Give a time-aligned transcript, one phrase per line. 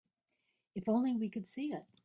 [0.73, 1.85] If only we could see it.